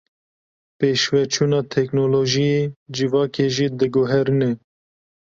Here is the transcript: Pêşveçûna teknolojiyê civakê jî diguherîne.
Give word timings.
Pêşveçûna 0.77 1.59
teknolojiyê 1.75 2.61
civakê 2.95 3.47
jî 3.55 3.67
diguherîne. 3.79 4.51